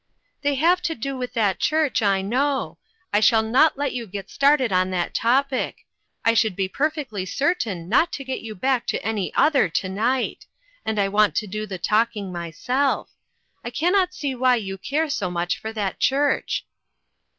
[0.41, 2.79] "They have to do with that church, I know.
[3.13, 5.85] I shall not let you get started on that topic.
[6.25, 10.47] I should be perfectly certain not to get you back to any other to night;
[10.87, 13.11] and I want to do the talking myself.
[13.63, 13.79] I 33O INTERRUPTED.
[13.79, 16.65] can not see why you care so much, for that church."